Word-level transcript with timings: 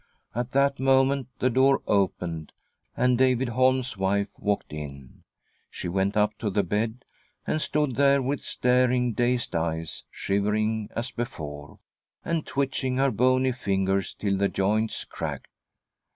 At 0.33 0.49
that 0.53 0.79
moment 0.79 1.27
the 1.37 1.51
door 1.51 1.83
opened 1.85 2.53
and 2.97 3.19
David 3.19 3.49
Holm's 3.49 3.97
wife 3.97 4.29
walked 4.39 4.73
in. 4.73 5.23
She 5.69 5.87
went 5.87 6.17
up 6.17 6.35
to 6.39 6.49
the 6.49 6.63
bed, 6.63 7.05
and 7.45 7.61
stood 7.61 7.97
there 7.97 8.19
with 8.19 8.43
staring, 8.43 9.13
dazed 9.13 9.55
eyes, 9.55 10.05
shivering 10.09 10.89
as 10.95 11.11
before, 11.11 11.77
and 12.25 12.47
twitching 12.47 12.97
her 12.97 13.11
bony 13.11 13.51
fingers 13.51 14.15
till 14.15 14.37
the 14.37 14.49
joints 14.49 15.05
cracked. 15.05 15.51